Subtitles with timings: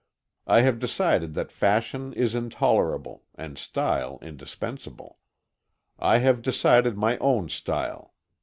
[0.47, 5.19] I have decided that fashion is intolerable, and style indispensable.
[5.99, 8.15] I have decided my own style.